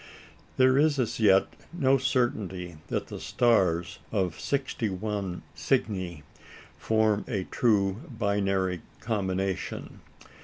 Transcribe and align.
There 0.57 0.79
is 0.79 0.97
as 0.97 1.19
yet 1.19 1.45
no 1.71 1.99
certainty 1.99 2.77
that 2.87 3.05
the 3.09 3.19
stars 3.19 3.99
of 4.11 4.39
61 4.39 5.43
Cygni 5.53 6.23
form 6.75 7.23
a 7.27 7.43
true 7.43 8.01
binary 8.09 8.81
combination. 8.99 10.01